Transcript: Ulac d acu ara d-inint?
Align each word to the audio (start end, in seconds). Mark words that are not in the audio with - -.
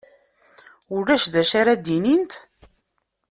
Ulac 0.95 1.23
d 1.33 1.35
acu 1.41 1.55
ara 1.61 1.73
d-inint? 1.83 2.33